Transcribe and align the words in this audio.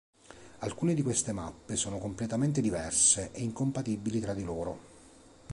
Alcune 0.61 0.95
di 0.95 1.03
queste 1.03 1.31
mappe 1.31 1.75
sono 1.75 1.99
completamente 1.99 2.59
diverse 2.59 3.29
e 3.33 3.41
incompatibili 3.43 4.19
tra 4.19 4.33
di 4.33 4.43
loro. 4.43 4.79